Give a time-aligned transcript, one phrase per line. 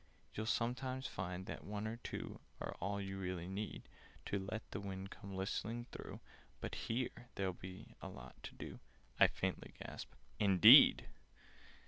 [0.33, 3.83] "You'll sometimes find that one or two Are all you really need
[4.25, 6.21] To let the wind come whistling through—
[6.59, 8.79] But here there'll be a lot to do!"
[9.19, 11.05] I faintly gasped "Indeed!